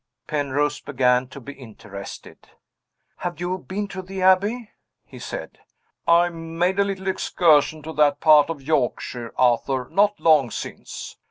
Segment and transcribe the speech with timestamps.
[0.25, 2.49] Penrose began to be interested.
[3.17, 4.71] "Have you been to the Abbey?"
[5.05, 5.59] he said.
[6.07, 11.17] "I made a little excursion to that part of Yorkshire, Arthur, not long since.